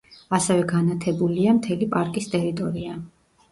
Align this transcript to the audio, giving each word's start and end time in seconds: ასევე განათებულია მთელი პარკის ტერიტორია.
ასევე 0.37 0.63
განათებულია 0.71 1.55
მთელი 1.59 1.91
პარკის 1.93 2.33
ტერიტორია. 2.35 2.99